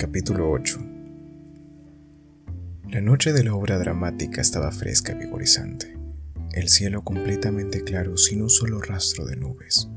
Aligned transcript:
Capítulo 0.00 0.50
8 0.50 0.80
La 2.88 3.02
noche 3.02 3.34
de 3.34 3.44
la 3.44 3.54
obra 3.54 3.78
dramática 3.78 4.40
estaba 4.40 4.72
fresca 4.72 5.12
y 5.12 5.16
vigorizante, 5.16 5.94
el 6.54 6.70
cielo 6.70 7.04
completamente 7.04 7.84
claro 7.84 8.16
sin 8.16 8.40
un 8.40 8.48
solo 8.48 8.80
rastro 8.80 9.26
de 9.26 9.36
nubes. 9.36 9.90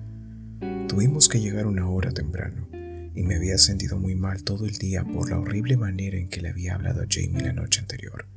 Tuvimos 0.90 1.30
que 1.30 1.40
llegar 1.40 1.68
una 1.68 1.90
hora 1.90 2.12
temprano, 2.12 2.68
y 3.16 3.24
me 3.24 3.36
había 3.36 3.58
sentido 3.58 3.98
muy 3.98 4.14
mal 4.16 4.44
todo 4.44 4.66
el 4.66 4.74
día 4.74 5.06
por 5.06 5.30
la 5.30 5.40
horrible 5.40 5.78
manera 5.78 6.18
en 6.18 6.28
que 6.28 6.42
le 6.42 6.50
había 6.50 6.76
hablado 6.76 7.02
a 7.02 7.08
Jamie 7.10 7.42
la 7.42 7.54
noche 7.54 7.80
anterior. 7.80 8.28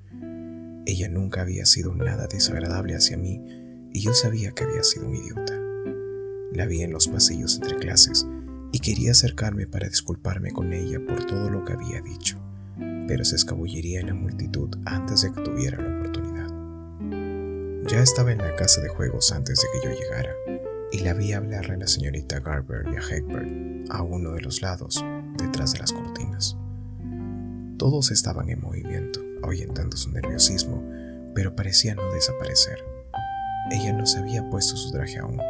Ella 0.87 1.09
nunca 1.09 1.41
había 1.41 1.67
sido 1.67 1.96
nada 1.96 2.29
desagradable 2.29 2.95
hacia 2.95 3.17
mí, 3.17 3.41
y 3.93 4.03
yo 4.03 4.14
sabía 4.14 4.53
que 4.53 4.62
había 4.62 4.85
sido 4.85 5.09
un 5.09 5.17
idiota. 5.17 5.61
La 6.53 6.67
vi 6.67 6.83
en 6.83 6.93
los 6.93 7.09
pasillos 7.09 7.57
entre 7.57 7.77
clases, 7.79 8.25
y 8.73 8.79
quería 8.79 9.13
acercarme 9.13 9.67
para 9.67 9.89
disculparme 9.89 10.53
con 10.53 10.72
ella 10.72 11.00
por 11.07 11.25
todo 11.25 11.50
lo 11.50 11.64
que 11.64 11.72
había 11.72 12.00
dicho, 12.00 12.39
pero 13.09 13.25
se 13.25 13.36
escabullería 13.36 14.00
en 14.00 14.09
la 14.09 14.14
multitud 14.14 14.77
antes 14.85 15.23
de 15.23 15.32
que 15.32 15.40
tuviera 15.43 15.81
la 15.81 15.99
oportunidad. 15.99 16.46
Ya 17.89 18.03
estaba 18.03 18.32
en 18.32 18.39
la 18.39 18.54
casa 18.57 18.81
de 18.81 18.89
juegos 18.89 19.32
antes 19.32 19.61
de 19.61 19.67
que 19.73 19.89
yo 19.89 19.95
llegara, 19.95 20.32
y 20.93 21.00
la 21.00 21.14
vi 21.14 21.32
hablarle 21.32 21.75
a 21.75 21.79
la 21.79 21.87
señorita 21.87 22.40
Garber 22.40 22.87
y 22.93 22.96
a 22.96 23.00
Hegbert 23.00 23.90
a 23.90 24.03
uno 24.03 24.32
de 24.32 24.40
los 24.40 24.63
lados, 24.63 25.04
detrás 25.39 25.73
de 25.73 25.81
las 25.81 25.93
cortinas. 25.93 26.57
Todos 27.79 28.11
estaban 28.11 28.48
en 28.48 28.61
movimiento, 28.61 29.21
ahuyentando 29.43 29.96
su 29.96 30.11
nerviosismo, 30.11 30.82
pero 31.35 31.54
parecía 31.54 31.95
no 31.95 32.11
desaparecer. 32.12 32.78
Ella 33.70 33.92
no 33.92 34.06
se 34.06 34.19
había 34.19 34.48
puesto 34.48 34.77
su 34.77 34.91
traje 34.92 35.19
aún. 35.19 35.41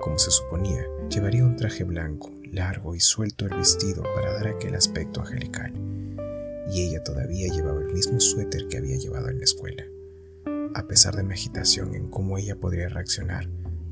Como 0.00 0.18
se 0.18 0.30
suponía, 0.30 0.84
llevaría 1.08 1.44
un 1.44 1.56
traje 1.56 1.84
blanco, 1.84 2.30
largo 2.54 2.94
y 2.94 3.00
suelto 3.00 3.46
el 3.46 3.56
vestido 3.56 4.02
para 4.14 4.32
dar 4.32 4.48
aquel 4.48 4.74
aspecto 4.74 5.20
angelical, 5.20 5.72
y 6.70 6.82
ella 6.82 7.02
todavía 7.02 7.52
llevaba 7.52 7.80
el 7.80 7.92
mismo 7.92 8.20
suéter 8.20 8.68
que 8.68 8.78
había 8.78 8.96
llevado 8.96 9.28
en 9.28 9.38
la 9.38 9.44
escuela. 9.44 9.84
A 10.74 10.86
pesar 10.86 11.14
de 11.16 11.22
mi 11.22 11.34
agitación 11.34 11.94
en 11.94 12.08
cómo 12.08 12.38
ella 12.38 12.56
podría 12.56 12.88
reaccionar, 12.88 13.48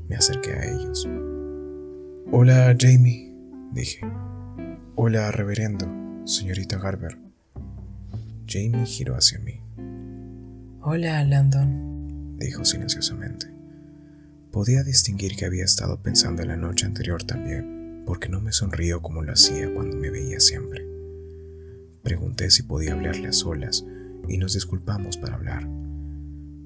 me 0.09 0.15
acerqué 0.15 0.53
a 0.53 0.65
ellos. 0.65 1.07
Hola, 2.31 2.75
Jamie, 2.79 3.33
dije. 3.71 4.01
Hola, 4.95 5.31
reverendo, 5.31 5.87
señorita 6.25 6.77
Garber. 6.77 7.17
Jamie 8.47 8.85
giró 8.85 9.15
hacia 9.15 9.39
mí. 9.39 9.61
Hola, 10.81 11.23
Landon, 11.23 12.37
dijo 12.37 12.65
silenciosamente. 12.65 13.47
Podía 14.51 14.83
distinguir 14.83 15.35
que 15.35 15.45
había 15.45 15.63
estado 15.63 16.01
pensando 16.01 16.41
en 16.41 16.49
la 16.49 16.57
noche 16.57 16.85
anterior 16.85 17.23
también 17.23 17.72
porque 18.05 18.29
no 18.29 18.41
me 18.41 18.51
sonrió 18.51 19.01
como 19.01 19.21
lo 19.21 19.33
hacía 19.33 19.73
cuando 19.73 19.97
me 19.97 20.09
veía 20.09 20.39
siempre. 20.39 20.85
Pregunté 22.03 22.51
si 22.51 22.63
podía 22.63 22.93
hablarle 22.93 23.29
a 23.29 23.33
solas 23.33 23.85
y 24.27 24.37
nos 24.37 24.53
disculpamos 24.53 25.17
para 25.17 25.35
hablar. 25.35 25.67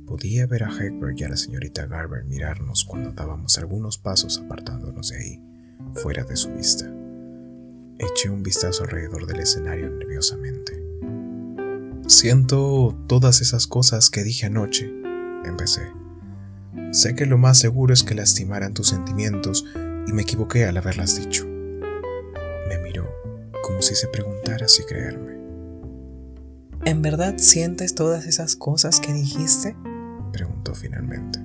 Podía 0.05 0.47
ver 0.47 0.63
a 0.63 0.69
Hegbert 0.69 1.19
y 1.19 1.23
a 1.25 1.29
la 1.29 1.37
señorita 1.37 1.85
Garber 1.85 2.25
mirarnos 2.25 2.85
cuando 2.85 3.11
dábamos 3.11 3.57
algunos 3.57 3.97
pasos 3.97 4.39
apartándonos 4.39 5.09
de 5.09 5.17
ahí, 5.17 5.41
fuera 5.93 6.23
de 6.23 6.35
su 6.35 6.51
vista. 6.53 6.91
Eché 7.99 8.29
un 8.29 8.41
vistazo 8.41 8.83
alrededor 8.83 9.27
del 9.27 9.41
escenario 9.41 9.89
nerviosamente. 9.89 10.81
Siento 12.07 12.97
todas 13.07 13.41
esas 13.41 13.67
cosas 13.67 14.09
que 14.09 14.23
dije 14.23 14.45
anoche, 14.45 14.89
empecé. 15.43 15.91
Sé 16.91 17.15
que 17.15 17.25
lo 17.25 17.37
más 17.37 17.59
seguro 17.59 17.93
es 17.93 18.03
que 18.03 18.15
lastimaran 18.15 18.73
tus 18.73 18.87
sentimientos 18.87 19.65
y 20.07 20.13
me 20.13 20.21
equivoqué 20.21 20.65
al 20.65 20.77
haberlas 20.77 21.19
dicho. 21.19 21.45
Me 21.45 22.77
miró 22.81 23.07
como 23.61 23.81
si 23.81 23.93
se 23.93 24.07
preguntara 24.07 24.67
si 24.67 24.83
creerme. 24.85 25.37
¿En 26.85 27.01
verdad 27.01 27.35
sientes 27.37 27.93
todas 27.93 28.25
esas 28.25 28.55
cosas 28.55 28.99
que 29.01 29.11
dijiste? 29.11 29.75
Preguntó 30.31 30.73
finalmente. 30.73 31.39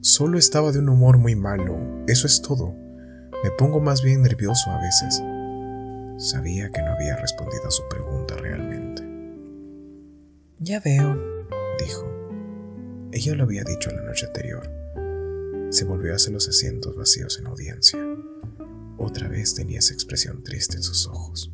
Solo 0.00 0.38
estaba 0.38 0.72
de 0.72 0.80
un 0.80 0.88
humor 0.88 1.18
muy 1.18 1.36
malo, 1.36 1.78
eso 2.08 2.26
es 2.26 2.42
todo. 2.42 2.74
Me 3.44 3.50
pongo 3.56 3.80
más 3.80 4.02
bien 4.02 4.22
nervioso 4.22 4.70
a 4.70 4.80
veces. 4.80 5.22
Sabía 6.18 6.70
que 6.70 6.82
no 6.82 6.92
había 6.92 7.16
respondido 7.16 7.68
a 7.68 7.70
su 7.70 7.82
pregunta 7.88 8.36
realmente. 8.36 9.02
Ya 10.58 10.80
veo, 10.80 11.16
dijo. 11.78 12.04
Ella 13.12 13.34
lo 13.34 13.44
había 13.44 13.62
dicho 13.62 13.90
la 13.90 14.02
noche 14.02 14.26
anterior 14.26 14.75
se 15.70 15.84
volvió 15.84 16.14
hacia 16.14 16.32
los 16.32 16.48
asientos 16.48 16.96
vacíos 16.96 17.38
en 17.38 17.46
audiencia. 17.46 17.98
Otra 18.98 19.28
vez 19.28 19.54
tenía 19.54 19.78
esa 19.78 19.94
expresión 19.94 20.42
triste 20.42 20.76
en 20.76 20.82
sus 20.82 21.06
ojos. 21.06 21.52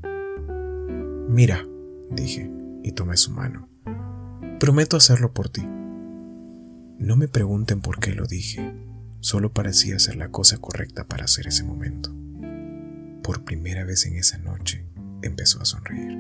Mira, 1.29 1.67
dije, 2.11 2.51
y 2.83 2.93
tomé 2.93 3.17
su 3.17 3.31
mano. 3.31 3.69
Prometo 4.61 4.97
hacerlo 4.97 5.33
por 5.33 5.49
ti. 5.49 5.63
No 6.99 7.17
me 7.17 7.27
pregunten 7.27 7.81
por 7.81 7.99
qué 7.99 8.13
lo 8.13 8.27
dije, 8.27 8.75
solo 9.21 9.53
parecía 9.53 9.99
ser 9.99 10.17
la 10.17 10.31
cosa 10.31 10.59
correcta 10.59 11.05
para 11.05 11.25
hacer 11.25 11.49
ese 11.49 11.65
momento. 11.65 12.15
Por 13.23 13.45
primera 13.45 13.85
vez 13.85 14.07
en 14.07 14.17
esa 14.17 14.39
noche, 14.39 14.87
empezó 15.23 15.61
a 15.61 15.65
sonreír. 15.65 16.17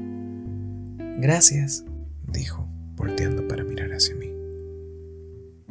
Gracias, 1.20 1.84
dijo, 2.26 2.68
volteando 2.96 3.46
para 3.46 3.64
mirar 3.64 3.92
hacia 3.92 4.16
mí. 4.16 4.32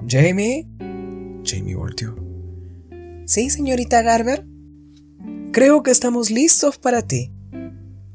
Jamie, 0.08 0.68
Jamie 1.52 1.76
volteó. 1.76 2.16
Sí, 3.26 3.50
señorita 3.50 4.02
Garber. 4.02 4.46
Creo 5.52 5.84
que 5.84 5.92
estamos 5.92 6.32
listos 6.32 6.78
para 6.78 7.02
ti. 7.02 7.34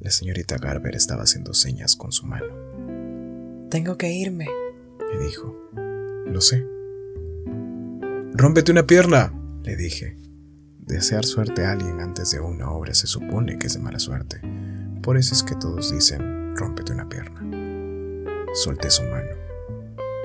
La 0.01 0.11
señorita 0.11 0.57
Garber 0.57 0.95
estaba 0.95 1.25
haciendo 1.25 1.53
señas 1.53 1.97
con 1.97 2.13
su 2.13 2.27
mano. 2.27 2.47
Tengo 3.71 3.99
que 3.99 4.11
irme, 4.11 4.47
me 4.99 5.25
dijo. 5.27 5.55
Lo 6.27 6.41
sé. 6.41 6.65
Rómpete 8.33 8.73
una 8.73 8.87
pierna, 8.87 9.35
le 9.65 9.77
dije. 9.77 10.17
Desear 10.79 11.25
suerte 11.27 11.67
a 11.67 11.73
alguien 11.73 12.01
antes 12.01 12.31
de 12.31 12.41
una 12.41 12.71
obra 12.71 12.95
se 12.95 13.07
supone 13.07 13.59
que 13.59 13.67
es 13.67 13.75
de 13.75 13.81
mala 13.81 13.99
suerte. 13.99 14.41
Por 15.03 15.19
eso 15.19 15.35
es 15.35 15.43
que 15.43 15.57
todos 15.57 15.93
dicen, 15.93 16.57
rómpete 16.57 16.93
una 16.93 17.09
pierna. 17.09 17.43
Solté 18.55 18.91
su 18.91 19.03
mano. 19.03 19.31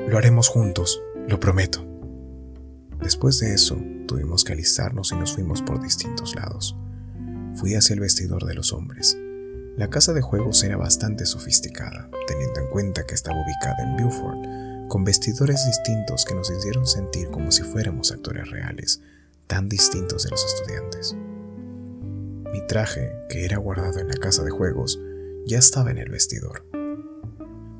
Lo 0.08 0.18
haremos 0.18 0.48
juntos, 0.48 1.02
lo 1.28 1.40
prometo. 1.40 1.91
Después 3.02 3.40
de 3.40 3.54
eso, 3.54 3.82
tuvimos 4.08 4.44
que 4.44 4.54
alistarnos 4.54 5.12
y 5.12 5.16
nos 5.16 5.34
fuimos 5.34 5.62
por 5.62 5.82
distintos 5.82 6.36
lados. 6.36 6.78
Fui 7.56 7.76
hacia 7.76 7.96
el 7.96 8.00
vestidor 8.00 8.46
de 8.46 8.54
los 8.54 8.74
hombres. 8.74 9.18
La 9.78 9.90
casa 9.90 10.14
de 10.14 10.22
juegos 10.22 10.64
era 10.64 10.78
bastante 10.78 11.26
sofisticada, 11.26 12.10
teniendo 12.28 12.60
en 12.60 12.68
cuenta 12.68 13.06
que 13.06 13.16
estaba 13.16 13.42
ubicada 13.42 13.84
en 13.84 13.98
Beaufort, 13.98 14.40
con 14.88 15.04
vestidores 15.04 15.66
distintos 15.66 16.26
que 16.26 16.36
nos 16.36 16.52
hicieron 16.52 16.86
sentir 16.86 17.30
como 17.30 17.52
si 17.52 17.64
fuéramos 17.64 18.12
actores 18.12 18.50
reales, 18.50 19.02
tan 19.48 19.68
distintos 19.68 20.24
de 20.24 20.30
los 20.30 20.46
estudiantes. 20.46 21.16
Mi 22.52 22.66
traje, 22.68 23.12
que 23.30 23.46
era 23.46 23.58
guardado 23.58 24.00
en 24.00 24.10
la 24.10 24.16
casa 24.16 24.44
de 24.44 24.52
juegos, 24.52 25.00
ya 25.48 25.58
estaba 25.58 25.92
en 25.92 25.98
el 25.98 26.10
vestidor. 26.10 26.66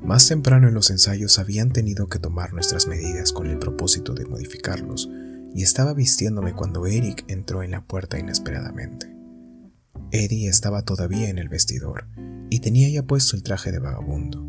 Más 0.04 0.26
temprano 0.26 0.66
en 0.66 0.74
los 0.74 0.90
ensayos 0.90 1.38
habían 1.38 1.72
tenido 1.72 2.08
que 2.08 2.18
tomar 2.18 2.52
nuestras 2.52 2.88
medidas 2.88 3.32
con 3.32 3.48
el 3.48 3.58
propósito 3.58 4.14
de 4.14 4.26
modificarlos, 4.26 5.08
y 5.54 5.62
estaba 5.62 5.94
vistiéndome 5.94 6.54
cuando 6.54 6.86
Eric 6.86 7.24
entró 7.28 7.62
en 7.62 7.70
la 7.70 7.84
puerta 7.86 8.18
inesperadamente. 8.18 9.14
Eddie 10.10 10.48
estaba 10.48 10.82
todavía 10.82 11.28
en 11.28 11.38
el 11.38 11.48
vestidor 11.48 12.08
y 12.50 12.58
tenía 12.58 12.88
ya 12.88 13.04
puesto 13.04 13.36
el 13.36 13.44
traje 13.44 13.70
de 13.70 13.78
vagabundo, 13.78 14.44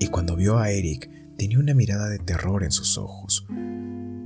y 0.00 0.08
cuando 0.08 0.34
vio 0.34 0.58
a 0.58 0.70
Eric 0.70 1.08
tenía 1.38 1.60
una 1.60 1.72
mirada 1.72 2.08
de 2.08 2.18
terror 2.18 2.64
en 2.64 2.72
sus 2.72 2.98
ojos. 2.98 3.46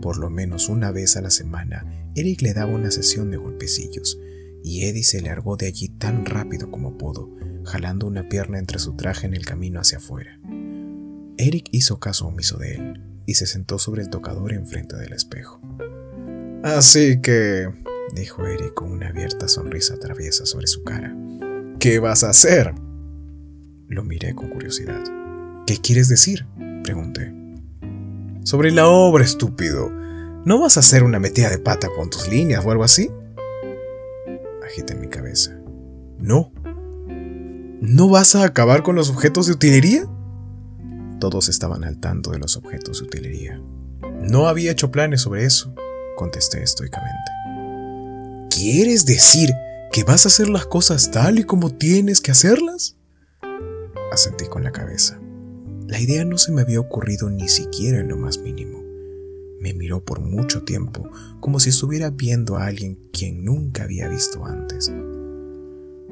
Por 0.01 0.17
lo 0.17 0.31
menos 0.31 0.71
una 0.71 0.93
vez 0.93 1.17
a 1.17 1.21
la 1.21 1.31
semana, 1.31 1.85
Eric 2.15 2.41
le 2.41 2.55
daba 2.55 2.73
una 2.73 2.91
sesión 2.91 3.31
de 3.31 3.37
golpecillos, 3.37 4.19
y 4.65 4.85
Eddie 4.87 5.05
se 5.05 5.21
largó 5.21 5.59
de 5.59 5.67
allí 5.67 5.89
tan 5.89 6.25
rápido 6.25 6.71
como 6.71 6.97
pudo, 6.97 7.31
jalando 7.65 8.07
una 8.07 8.29
pierna 8.29 8.59
entre 8.59 8.79
su 8.79 8.97
traje 8.97 9.27
en 9.27 9.35
el 9.35 9.45
camino 9.45 9.79
hacia 9.79 9.99
afuera. 9.99 10.40
Eric 11.41 11.69
hizo 11.73 11.99
caso 11.99 12.27
omiso 12.27 12.59
de 12.59 12.75
él 12.75 13.03
y 13.27 13.35
se 13.35 13.47
sentó 13.47 13.79
sobre 13.79 14.03
el 14.03 14.11
tocador 14.11 14.53
enfrente 14.53 14.97
del 14.97 15.13
espejo. 15.13 15.61
Así 16.63 17.23
que, 17.23 17.69
dijo 18.15 18.47
Eric 18.47 18.75
con 18.75 18.93
una 18.93 19.09
abierta 19.09 19.49
sonrisa 19.49 19.99
traviesa 19.99 20.45
sobre 20.45 20.67
su 20.67 20.85
cara, 20.85 21.17
¿qué 21.79 21.99
vas 21.99 22.25
a 22.25 22.31
hacer? 22.31 22.75
Lo 23.89 24.05
miré 24.05 24.35
con 24.35 24.51
curiosidad. 24.51 25.03
¿Qué 25.67 25.79
quieres 25.79 26.09
decir? 26.09 26.47
pregunté. 26.85 27.33
Sobre 28.45 28.71
la 28.71 28.89
obra, 28.89 29.25
estúpido. 29.25 29.91
¿No 30.45 30.61
vas 30.61 30.77
a 30.77 30.81
hacer 30.81 31.03
una 31.03 31.19
metida 31.19 31.49
de 31.51 31.59
pata 31.59 31.89
con 31.95 32.11
tus 32.11 32.29
líneas 32.29 32.65
o 32.65 32.71
algo 32.71 32.85
así? 32.85 33.11
Agité 34.65 34.95
mi 34.95 35.09
cabeza. 35.09 35.59
No. 36.19 36.53
¿No 37.81 38.09
vas 38.09 38.35
a 38.35 38.45
acabar 38.45 38.83
con 38.83 38.97
los 38.97 39.11
objetos 39.11 39.47
de 39.47 39.53
utilería? 39.53 40.07
Todos 41.21 41.49
estaban 41.49 41.85
al 41.85 42.01
tanto 42.01 42.31
de 42.31 42.39
los 42.39 42.57
objetos 42.57 43.01
de 43.01 43.07
utilería. 43.07 43.63
No 44.23 44.49
había 44.49 44.73
hecho 44.73 44.91
planes 44.91 45.21
sobre 45.21 45.45
eso, 45.45 45.75
contesté 46.17 46.63
estoicamente. 46.63 47.31
¿Quieres 48.51 49.05
decir 49.07 49.51
que 49.93 50.03
vas 50.03 50.25
a 50.25 50.29
hacer 50.29 50.49
las 50.49 50.67
cosas 50.67 51.11
tal 51.11 51.39
y 51.39 51.45
como 51.45 51.71
tienes 51.71 52.21
que 52.21 52.33
hacerlas? 52.33 52.97
asentí 54.13 54.47
con 54.47 54.65
la 54.65 54.73
cabeza. 54.73 55.21
La 55.87 56.01
idea 56.01 56.25
no 56.25 56.39
se 56.39 56.53
me 56.53 56.63
había 56.63 56.81
ocurrido 56.81 57.31
ni 57.31 57.49
siquiera 57.49 58.01
en 58.01 58.09
lo 58.09 58.17
más 58.17 58.39
mínimo. 58.39 58.83
Me 59.61 59.75
miró 59.75 60.05
por 60.05 60.21
mucho 60.21 60.63
tiempo, 60.63 61.09
como 61.41 61.61
si 61.61 61.71
estuviera 61.71 62.11
viendo 62.11 62.57
a 62.57 62.67
alguien 62.67 62.99
quien 63.13 63.45
nunca 63.45 63.85
había 63.85 64.09
visto 64.09 64.45
antes. 64.45 64.93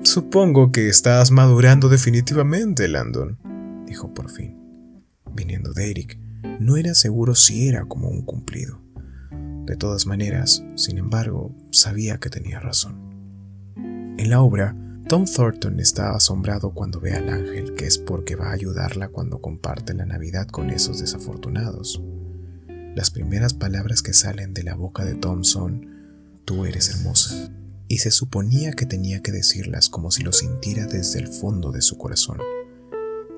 Supongo 0.03 0.71
que 0.71 0.89
estás 0.89 1.31
madurando 1.31 1.89
definitivamente, 1.89 2.89
Landon, 2.89 3.39
dijo 3.87 4.13
por 4.13 4.31
fin. 4.31 4.58
Viniendo 5.39 5.73
de 5.73 5.89
Eric, 5.89 6.19
no 6.59 6.77
era 6.77 6.95
seguro 6.95 7.37
si 7.37 7.69
era 7.69 7.85
como 7.85 8.09
un 8.09 8.23
cumplido. 8.23 8.83
De 9.67 9.77
todas 9.77 10.05
maneras, 10.05 10.65
sin 10.75 10.99
embargo, 10.99 11.55
sabía 11.71 12.19
que 12.19 12.29
tenía 12.29 12.59
razón. 12.59 12.99
En 13.77 14.31
la 14.31 14.43
obra, 14.43 14.77
Tom 15.09 15.27
Thornton 15.27 15.79
está 15.79 16.11
asombrado 16.11 16.75
cuando 16.75 16.99
ve 16.99 17.13
al 17.13 17.29
ángel, 17.29 17.75
que 17.75 17.87
es 17.87 17.99
porque 17.99 18.35
va 18.35 18.49
a 18.49 18.55
ayudarla 18.55 19.11
cuando 19.11 19.41
comparte 19.41 19.95
la 19.95 20.07
Navidad 20.07 20.49
con 20.49 20.71
esos 20.71 20.99
desafortunados. 20.99 22.03
Las 22.97 23.13
primeras 23.13 23.55
palabras 23.55 24.03
que 24.03 24.15
salen 24.15 24.55
de 24.55 24.65
la 24.65 24.75
boca 24.75 25.05
de 25.05 25.15
Tom 25.15 25.45
son, 25.45 26.43
Tú 26.45 26.65
eres 26.65 26.89
hermosa 26.89 27.53
y 27.87 27.99
se 27.99 28.11
suponía 28.11 28.73
que 28.73 28.87
tenía 28.87 29.23
que 29.23 29.31
decirlas 29.31 29.89
como 29.89 30.11
si 30.11 30.25
lo 30.25 30.33
sintiera 30.33 30.87
desde 30.87 31.21
el 31.21 31.29
fondo 31.29 31.71
de 31.71 31.83
su 31.83 31.97
corazón. 31.97 32.39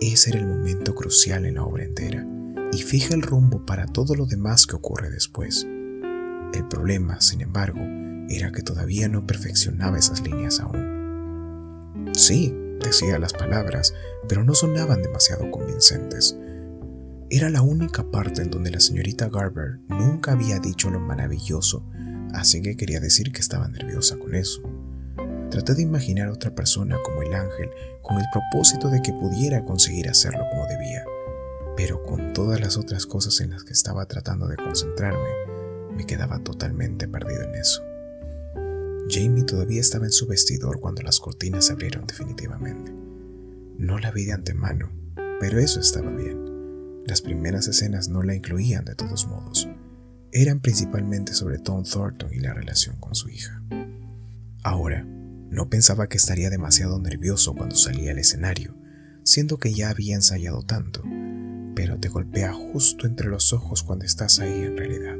Ese 0.00 0.30
era 0.30 0.40
el 0.40 0.46
momento 0.46 0.94
crucial 0.94 1.44
en 1.44 1.54
la 1.56 1.64
obra 1.64 1.84
entera 1.84 2.26
y 2.72 2.78
fija 2.78 3.14
el 3.14 3.22
rumbo 3.22 3.64
para 3.66 3.86
todo 3.86 4.14
lo 4.14 4.26
demás 4.26 4.66
que 4.66 4.76
ocurre 4.76 5.10
después. 5.10 5.66
El 5.66 6.66
problema, 6.68 7.20
sin 7.20 7.40
embargo, 7.42 7.80
era 8.28 8.52
que 8.52 8.62
todavía 8.62 9.08
no 9.08 9.26
perfeccionaba 9.26 9.98
esas 9.98 10.22
líneas 10.22 10.60
aún. 10.60 12.10
Sí, 12.14 12.54
decía 12.80 13.18
las 13.18 13.32
palabras, 13.32 13.94
pero 14.28 14.44
no 14.44 14.54
sonaban 14.54 15.02
demasiado 15.02 15.50
convincentes. 15.50 16.36
Era 17.28 17.50
la 17.50 17.62
única 17.62 18.10
parte 18.10 18.42
en 18.42 18.50
donde 18.50 18.70
la 18.70 18.80
señorita 18.80 19.28
Garber 19.28 19.80
nunca 19.88 20.32
había 20.32 20.58
dicho 20.58 20.90
lo 20.90 20.98
maravilloso 20.98 21.84
así 22.34 22.62
que 22.62 22.76
quería 22.76 23.00
decir 23.00 23.32
que 23.32 23.40
estaba 23.40 23.68
nerviosa 23.68 24.18
con 24.18 24.34
eso. 24.34 24.62
Traté 25.50 25.74
de 25.74 25.82
imaginar 25.82 26.28
a 26.28 26.32
otra 26.32 26.54
persona 26.54 26.96
como 27.04 27.22
el 27.22 27.34
ángel 27.34 27.70
con 28.02 28.18
el 28.18 28.24
propósito 28.32 28.88
de 28.88 29.02
que 29.02 29.12
pudiera 29.12 29.64
conseguir 29.64 30.08
hacerlo 30.08 30.44
como 30.50 30.66
debía, 30.66 31.04
pero 31.76 32.02
con 32.02 32.32
todas 32.32 32.60
las 32.60 32.76
otras 32.76 33.06
cosas 33.06 33.40
en 33.40 33.50
las 33.50 33.64
que 33.64 33.72
estaba 33.72 34.06
tratando 34.06 34.46
de 34.46 34.56
concentrarme, 34.56 35.28
me 35.92 36.06
quedaba 36.06 36.38
totalmente 36.38 37.08
perdido 37.08 37.42
en 37.42 37.54
eso. 37.54 37.82
Jamie 39.08 39.44
todavía 39.44 39.80
estaba 39.80 40.06
en 40.06 40.12
su 40.12 40.26
vestidor 40.26 40.80
cuando 40.80 41.02
las 41.02 41.18
cortinas 41.18 41.66
se 41.66 41.72
abrieron 41.72 42.06
definitivamente. 42.06 42.92
No 43.76 43.98
la 43.98 44.12
vi 44.12 44.24
de 44.26 44.32
antemano, 44.32 44.90
pero 45.40 45.58
eso 45.58 45.80
estaba 45.80 46.10
bien. 46.10 47.02
Las 47.06 47.22
primeras 47.22 47.66
escenas 47.66 48.08
no 48.08 48.22
la 48.22 48.34
incluían 48.34 48.84
de 48.84 48.94
todos 48.94 49.26
modos 49.26 49.68
eran 50.32 50.60
principalmente 50.60 51.34
sobre 51.34 51.58
Tom 51.58 51.84
Thornton 51.84 52.32
y 52.32 52.40
la 52.40 52.54
relación 52.54 52.96
con 52.96 53.14
su 53.14 53.28
hija. 53.28 53.62
Ahora, 54.62 55.06
no 55.50 55.68
pensaba 55.68 56.08
que 56.08 56.16
estaría 56.16 56.48
demasiado 56.48 56.98
nervioso 57.00 57.54
cuando 57.54 57.76
salía 57.76 58.12
al 58.12 58.18
escenario, 58.18 58.76
siendo 59.24 59.58
que 59.58 59.74
ya 59.74 59.90
había 59.90 60.14
ensayado 60.14 60.62
tanto, 60.62 61.02
pero 61.74 61.98
te 61.98 62.08
golpea 62.08 62.52
justo 62.52 63.06
entre 63.06 63.28
los 63.28 63.52
ojos 63.52 63.82
cuando 63.82 64.04
estás 64.04 64.38
ahí 64.38 64.62
en 64.62 64.76
realidad. 64.76 65.18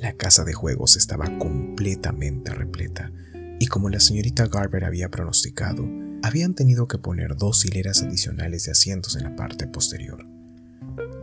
La 0.00 0.14
casa 0.14 0.44
de 0.44 0.54
juegos 0.54 0.96
estaba 0.96 1.38
completamente 1.38 2.54
repleta, 2.54 3.12
y 3.60 3.66
como 3.66 3.90
la 3.90 4.00
señorita 4.00 4.46
Garber 4.46 4.84
había 4.84 5.10
pronosticado, 5.10 5.88
habían 6.22 6.54
tenido 6.54 6.86
que 6.88 6.98
poner 6.98 7.36
dos 7.36 7.64
hileras 7.64 8.02
adicionales 8.02 8.64
de 8.64 8.72
asientos 8.72 9.16
en 9.16 9.24
la 9.24 9.36
parte 9.36 9.66
posterior. 9.66 10.26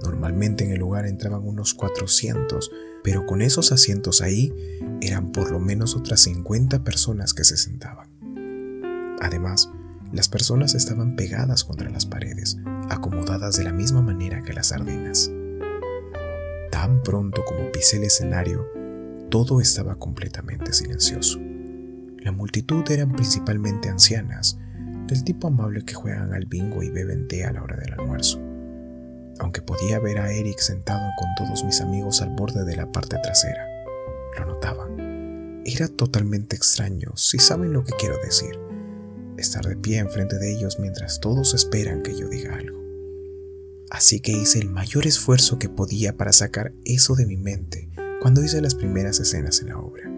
Normalmente 0.05 0.63
en 0.63 0.71
el 0.71 0.79
lugar 0.79 1.07
entraban 1.07 1.45
unos 1.45 1.73
400, 1.73 2.71
pero 3.03 3.25
con 3.25 3.41
esos 3.41 3.71
asientos 3.71 4.21
ahí 4.21 4.53
eran 5.01 5.31
por 5.31 5.51
lo 5.51 5.59
menos 5.59 5.95
otras 5.95 6.21
50 6.21 6.83
personas 6.83 7.33
que 7.33 7.43
se 7.43 7.57
sentaban. 7.57 8.07
Además, 9.19 9.71
las 10.11 10.29
personas 10.29 10.75
estaban 10.75 11.15
pegadas 11.15 11.63
contra 11.63 11.89
las 11.89 12.05
paredes, 12.05 12.57
acomodadas 12.89 13.57
de 13.57 13.63
la 13.63 13.73
misma 13.73 14.01
manera 14.01 14.43
que 14.43 14.53
las 14.53 14.67
sardinas. 14.67 15.31
Tan 16.71 17.01
pronto 17.01 17.43
como 17.43 17.71
pisé 17.71 17.97
el 17.97 18.03
escenario, 18.03 18.67
todo 19.29 19.59
estaba 19.59 19.95
completamente 19.95 20.71
silencioso. 20.73 21.39
La 22.19 22.31
multitud 22.31 22.83
eran 22.91 23.11
principalmente 23.11 23.89
ancianas, 23.89 24.59
del 25.07 25.23
tipo 25.23 25.47
amable 25.47 25.83
que 25.83 25.93
juegan 25.93 26.33
al 26.33 26.45
bingo 26.45 26.83
y 26.83 26.89
beben 26.89 27.27
té 27.27 27.45
a 27.45 27.53
la 27.53 27.63
hora 27.63 27.77
del 27.77 27.93
almuerzo 27.93 28.44
aunque 29.39 29.61
podía 29.61 29.99
ver 29.99 30.19
a 30.19 30.31
Eric 30.31 30.59
sentado 30.59 31.09
con 31.17 31.27
todos 31.35 31.63
mis 31.63 31.81
amigos 31.81 32.21
al 32.21 32.29
borde 32.29 32.63
de 32.63 32.75
la 32.75 32.91
parte 32.91 33.17
trasera. 33.21 33.67
Lo 34.37 34.45
notaba. 34.45 34.87
Era 35.65 35.87
totalmente 35.87 36.55
extraño, 36.55 37.11
si 37.15 37.39
saben 37.39 37.73
lo 37.73 37.83
que 37.83 37.93
quiero 37.93 38.17
decir. 38.23 38.59
Estar 39.37 39.65
de 39.65 39.75
pie 39.75 39.97
enfrente 39.97 40.37
de 40.37 40.53
ellos 40.53 40.79
mientras 40.79 41.19
todos 41.19 41.53
esperan 41.53 42.03
que 42.03 42.15
yo 42.15 42.29
diga 42.29 42.55
algo. 42.55 42.79
Así 43.89 44.19
que 44.19 44.31
hice 44.31 44.59
el 44.59 44.69
mayor 44.69 45.07
esfuerzo 45.07 45.59
que 45.59 45.69
podía 45.69 46.17
para 46.17 46.33
sacar 46.33 46.73
eso 46.85 47.15
de 47.15 47.25
mi 47.25 47.37
mente 47.37 47.89
cuando 48.21 48.43
hice 48.43 48.61
las 48.61 48.75
primeras 48.75 49.19
escenas 49.19 49.61
en 49.61 49.69
la 49.69 49.77
obra. 49.77 50.09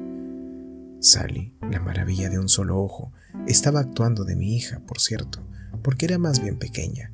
Sally, 1.00 1.54
la 1.70 1.80
maravilla 1.80 2.30
de 2.30 2.40
un 2.40 2.50
solo 2.50 2.82
ojo, 2.82 3.12
estaba 3.48 3.82
actuando 3.82 4.24
de 4.24 4.36
mi 4.36 4.56
hija, 4.56 4.80
por 4.88 5.00
cierto, 5.00 5.46
porque 5.84 6.06
era 6.06 6.18
más 6.18 6.42
bien 6.42 6.58
pequeña, 6.58 7.12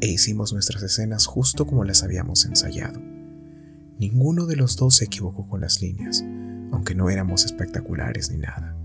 e 0.00 0.08
hicimos 0.08 0.52
nuestras 0.52 0.82
escenas 0.82 1.26
justo 1.26 1.66
como 1.66 1.84
las 1.84 2.02
habíamos 2.02 2.44
ensayado. 2.44 3.00
Ninguno 3.98 4.46
de 4.46 4.56
los 4.56 4.76
dos 4.76 4.96
se 4.96 5.04
equivocó 5.04 5.46
con 5.46 5.60
las 5.60 5.82
líneas, 5.82 6.24
aunque 6.72 6.94
no 6.94 7.10
éramos 7.10 7.44
espectaculares 7.44 8.30
ni 8.30 8.38
nada. 8.38 8.76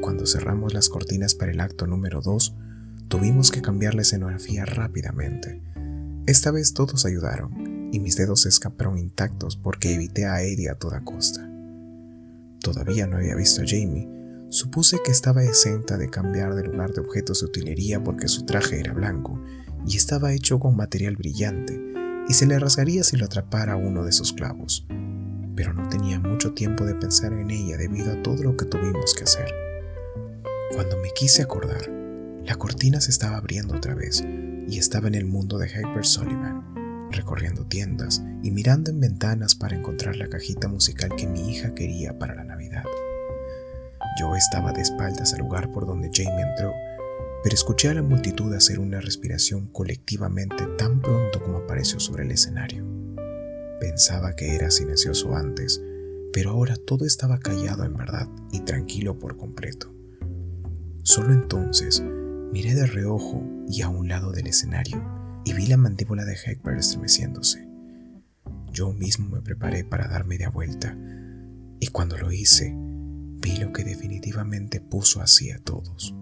Cuando 0.00 0.26
cerramos 0.26 0.72
las 0.74 0.88
cortinas 0.88 1.34
para 1.34 1.52
el 1.52 1.60
acto 1.60 1.86
número 1.86 2.22
2, 2.22 2.56
tuvimos 3.08 3.50
que 3.50 3.62
cambiar 3.62 3.94
la 3.94 4.02
escenografía 4.02 4.64
rápidamente. 4.64 5.62
Esta 6.26 6.50
vez 6.50 6.72
todos 6.72 7.04
ayudaron 7.04 7.90
y 7.92 8.00
mis 8.00 8.16
dedos 8.16 8.40
se 8.42 8.48
escaparon 8.48 8.98
intactos 8.98 9.56
porque 9.56 9.94
evité 9.94 10.26
a 10.26 10.42
Eddie 10.42 10.70
a 10.70 10.76
toda 10.76 11.04
costa. 11.04 11.48
Todavía 12.60 13.06
no 13.06 13.18
había 13.18 13.36
visto 13.36 13.60
a 13.60 13.64
Jamie. 13.66 14.08
Supuse 14.48 14.98
que 15.04 15.10
estaba 15.10 15.44
exenta 15.44 15.98
de 15.98 16.08
cambiar 16.08 16.54
de 16.54 16.64
lugar 16.64 16.92
de 16.92 17.00
objetos 17.00 17.40
de 17.40 17.46
utilería 17.46 18.02
porque 18.02 18.28
su 18.28 18.44
traje 18.44 18.80
era 18.80 18.94
blanco 18.94 19.38
y 19.86 19.96
estaba 19.96 20.32
hecho 20.32 20.58
con 20.58 20.76
material 20.76 21.16
brillante 21.16 21.80
y 22.28 22.34
se 22.34 22.46
le 22.46 22.58
rasgaría 22.58 23.02
si 23.04 23.16
lo 23.16 23.26
atrapara 23.26 23.76
uno 23.76 24.04
de 24.04 24.12
sus 24.12 24.32
clavos. 24.32 24.86
Pero 25.54 25.74
no 25.74 25.88
tenía 25.88 26.18
mucho 26.18 26.52
tiempo 26.52 26.84
de 26.84 26.94
pensar 26.94 27.32
en 27.32 27.50
ella 27.50 27.76
debido 27.76 28.12
a 28.12 28.22
todo 28.22 28.42
lo 28.42 28.56
que 28.56 28.64
tuvimos 28.64 29.14
que 29.14 29.24
hacer. 29.24 29.52
Cuando 30.74 30.96
me 30.98 31.10
quise 31.14 31.42
acordar, 31.42 31.90
la 32.46 32.54
cortina 32.56 33.00
se 33.00 33.10
estaba 33.10 33.36
abriendo 33.36 33.76
otra 33.76 33.94
vez 33.94 34.24
y 34.68 34.78
estaba 34.78 35.08
en 35.08 35.14
el 35.14 35.26
mundo 35.26 35.58
de 35.58 35.68
Herbert 35.68 36.04
Sullivan, 36.04 37.08
recorriendo 37.10 37.66
tiendas 37.66 38.22
y 38.42 38.50
mirando 38.50 38.90
en 38.90 39.00
ventanas 39.00 39.54
para 39.54 39.76
encontrar 39.76 40.16
la 40.16 40.28
cajita 40.28 40.68
musical 40.68 41.10
que 41.16 41.26
mi 41.26 41.50
hija 41.50 41.74
quería 41.74 42.18
para 42.18 42.34
la 42.34 42.44
Navidad. 42.44 42.84
Yo 44.18 44.34
estaba 44.34 44.72
de 44.72 44.82
espaldas 44.82 45.34
al 45.34 45.40
lugar 45.40 45.70
por 45.72 45.86
donde 45.86 46.10
Jamie 46.12 46.42
entró 46.42 46.72
pero 47.42 47.54
escuché 47.54 47.88
a 47.88 47.94
la 47.94 48.02
multitud 48.02 48.54
hacer 48.54 48.78
una 48.78 49.00
respiración 49.00 49.66
colectivamente 49.68 50.66
tan 50.78 51.00
pronto 51.00 51.42
como 51.42 51.58
apareció 51.58 51.98
sobre 51.98 52.24
el 52.24 52.30
escenario. 52.30 52.86
Pensaba 53.80 54.36
que 54.36 54.54
era 54.54 54.70
silencioso 54.70 55.34
antes, 55.34 55.82
pero 56.32 56.50
ahora 56.50 56.76
todo 56.76 57.04
estaba 57.04 57.40
callado 57.40 57.84
en 57.84 57.96
verdad 57.96 58.28
y 58.52 58.60
tranquilo 58.60 59.18
por 59.18 59.36
completo. 59.36 59.92
Solo 61.02 61.32
entonces 61.32 62.02
miré 62.52 62.74
de 62.74 62.86
reojo 62.86 63.42
y 63.68 63.82
a 63.82 63.88
un 63.88 64.08
lado 64.08 64.30
del 64.30 64.46
escenario 64.46 65.02
y 65.44 65.52
vi 65.52 65.66
la 65.66 65.76
mandíbula 65.76 66.24
de 66.24 66.34
Hector 66.34 66.76
estremeciéndose. 66.76 67.68
Yo 68.70 68.92
mismo 68.92 69.28
me 69.28 69.42
preparé 69.42 69.84
para 69.84 70.06
dar 70.06 70.24
media 70.26 70.48
vuelta 70.48 70.96
y 71.80 71.88
cuando 71.88 72.16
lo 72.16 72.30
hice, 72.30 72.72
vi 72.76 73.56
lo 73.56 73.72
que 73.72 73.82
definitivamente 73.82 74.80
puso 74.80 75.20
así 75.20 75.50
a 75.50 75.58
todos. 75.58 76.14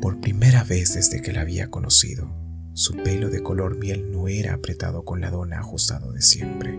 Por 0.00 0.20
primera 0.20 0.62
vez 0.62 0.94
desde 0.94 1.22
que 1.22 1.32
la 1.32 1.40
había 1.40 1.70
conocido, 1.70 2.30
su 2.74 2.94
pelo 2.94 3.30
de 3.30 3.42
color 3.42 3.78
miel 3.78 4.10
no 4.12 4.28
era 4.28 4.54
apretado 4.54 5.04
con 5.04 5.20
la 5.20 5.30
dona 5.30 5.60
ajustado 5.60 6.12
de 6.12 6.22
siempre. 6.22 6.70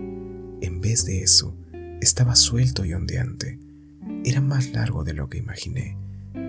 En 0.61 0.81
vez 0.81 1.05
de 1.05 1.23
eso, 1.23 1.57
estaba 2.01 2.35
suelto 2.35 2.85
y 2.85 2.93
ondeante. 2.93 3.59
Era 4.23 4.41
más 4.41 4.71
largo 4.71 5.03
de 5.03 5.13
lo 5.13 5.29
que 5.29 5.39
imaginé, 5.39 5.97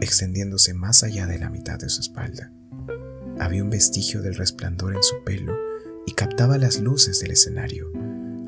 extendiéndose 0.00 0.74
más 0.74 1.02
allá 1.02 1.26
de 1.26 1.38
la 1.38 1.50
mitad 1.50 1.78
de 1.78 1.88
su 1.88 2.00
espalda. 2.00 2.52
Había 3.40 3.64
un 3.64 3.70
vestigio 3.70 4.20
del 4.20 4.34
resplandor 4.34 4.94
en 4.94 5.02
su 5.02 5.24
pelo 5.24 5.56
y 6.06 6.12
captaba 6.12 6.58
las 6.58 6.80
luces 6.80 7.20
del 7.20 7.30
escenario, 7.30 7.90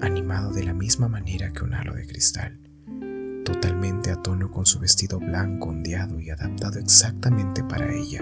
animado 0.01 0.53
de 0.53 0.65
la 0.65 0.75
misma 0.75 1.09
manera 1.09 1.53
que 1.53 1.65
un 1.65 1.75
halo 1.75 1.95
de 1.95 2.07
cristal 2.07 2.59
totalmente 3.53 4.13
a 4.13 4.17
tono 4.17 4.49
con 4.49 4.65
su 4.65 4.79
vestido 4.79 5.19
blanco 5.19 5.71
ondeado 5.71 6.21
y 6.21 6.31
adaptado 6.31 6.79
exactamente 6.79 7.65
para 7.65 7.93
ella. 7.93 8.21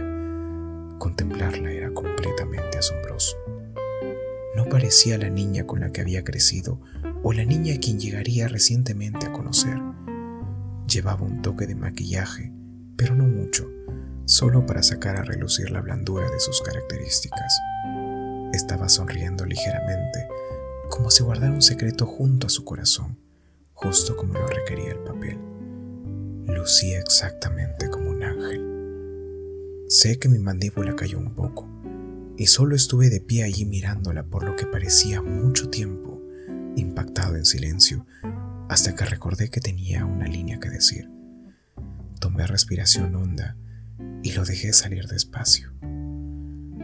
Contemplarla 0.99 1.70
era 1.70 1.92
completamente 1.92 2.78
asombroso. 2.78 3.37
No 4.56 4.64
parecía 4.70 5.18
la 5.18 5.28
niña 5.28 5.66
con 5.66 5.80
la 5.80 5.92
que 5.92 6.00
había 6.00 6.25
crecido 6.25 6.80
o 7.23 7.35
la 7.35 7.44
niña 7.44 7.75
a 7.75 7.78
quien 7.78 8.00
llegaría 8.00 8.49
recientemente 8.49 9.26
a 9.26 9.32
conocer. 9.32 9.78
Llevaba 10.88 11.26
un 11.26 11.42
toque 11.42 11.66
de 11.66 11.75
maquillaje, 11.75 12.50
pero 12.97 13.14
no 13.14 13.25
mucho, 13.25 13.70
solo 14.25 14.64
para 14.64 14.82
sacar 14.82 15.16
a 15.16 15.25
relucir 15.25 15.70
la 15.70 15.82
blandura 15.82 16.28
de 16.30 16.40
sus 16.40 16.62
características. 16.62 17.61
Estaba 18.54 18.88
sonriendo 18.88 19.44
ligeramente, 19.44 20.26
como 20.88 21.11
si 21.11 21.23
guardara 21.23 21.52
un 21.52 21.62
secreto 21.62 22.06
junto 22.06 22.47
a 22.47 22.50
su 22.50 22.64
corazón, 22.64 23.18
justo 23.80 24.16
como 24.16 24.35
lo 24.35 24.47
requería 24.49 24.90
el 24.90 24.99
papel. 24.99 25.38
Lucía 26.49 26.99
exactamente 26.99 27.88
como 27.88 28.11
un 28.11 28.25
ángel. 28.25 29.85
Sé 29.88 30.18
que 30.18 30.28
mi 30.28 30.40
mandíbula 30.40 30.97
cayó 30.97 31.18
un 31.18 31.35
poco, 31.35 31.68
y 32.37 32.47
solo 32.47 32.75
estuve 32.75 33.08
de 33.08 33.20
pie 33.20 33.44
allí 33.44 33.64
mirándola 33.64 34.25
por 34.25 34.42
lo 34.42 34.56
que 34.56 34.66
parecía 34.66 35.23
mucho 35.23 35.70
tiempo, 35.70 36.20
impactado 36.75 37.37
en 37.37 37.44
silencio, 37.44 38.04
hasta 38.68 38.97
que 38.97 39.04
recordé 39.04 39.49
que 39.49 39.61
tenía 39.61 40.04
una 40.04 40.26
línea 40.26 40.58
que 40.58 40.70
decir. 40.70 41.08
Tomé 42.18 42.49
respiración 42.49 43.14
honda 43.14 43.56
y 44.25 44.32
lo 44.32 44.44
dejé 44.44 44.73
salir 44.73 45.06
despacio. 45.06 45.73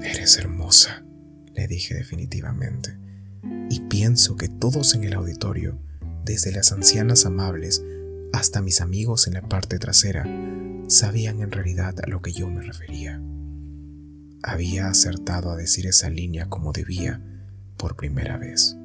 Eres 0.01 0.39
hermosa, 0.39 1.05
le 1.55 1.67
dije 1.67 1.95
definitivamente, 1.95 2.97
y 3.69 3.81
pienso 3.81 4.37
que 4.37 4.49
todos 4.49 4.95
en 4.95 5.03
el 5.03 5.15
auditorio, 5.15 5.81
desde 6.25 6.53
las 6.53 6.73
ancianas 6.73 7.27
amables 7.27 7.83
hasta 8.33 8.63
mis 8.63 8.81
amigos 8.81 9.27
en 9.27 9.35
la 9.35 9.43
parte 9.43 9.79
trasera, 9.79 10.27
sabían 10.89 11.41
en 11.41 11.53
realidad 11.53 11.95
a 12.03 12.09
lo 12.09 12.21
que 12.21 12.33
yo 12.33 12.49
me 12.49 12.63
refería. 12.63 13.23
Había 14.43 14.89
acertado 14.89 15.51
a 15.51 15.57
decir 15.57 15.87
esa 15.87 16.11
línea 16.11 16.49
como 16.49 16.73
debía 16.73 17.21
por 17.77 17.97
primera 17.97 18.37
vez. 18.37 18.77